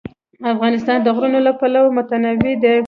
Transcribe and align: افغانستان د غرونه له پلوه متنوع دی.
افغانستان 0.53 0.97
د 1.01 1.07
غرونه 1.15 1.39
له 1.47 1.51
پلوه 1.59 1.89
متنوع 1.97 2.55
دی. 2.63 2.75